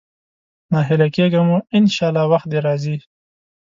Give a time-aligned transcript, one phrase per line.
[0.71, 2.95] ناهيلی کېږه مه، ان شاءالله وخت دې راځي.